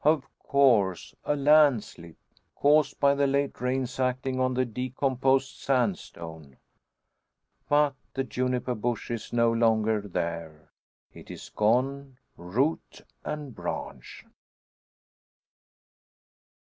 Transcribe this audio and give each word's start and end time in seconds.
Of 0.03 0.25
course, 0.39 1.13
a 1.25 1.35
landslip, 1.35 2.15
caused 2.55 2.99
by 2.99 3.13
the 3.13 3.27
late 3.27 3.61
rains 3.61 3.99
acting 3.99 4.39
on 4.39 4.55
the 4.55 4.65
decomposed 4.65 5.57
sandstone. 5.57 6.57
But 7.69 7.93
the 8.15 8.23
juniper 8.23 8.73
bush 8.73 9.11
is 9.11 9.31
no 9.31 9.51
longer 9.51 10.01
there; 10.01 10.71
it 11.13 11.29
is 11.29 11.49
gone, 11.49 12.17
root 12.35 13.01
and 13.23 13.53
branch! 13.53 14.25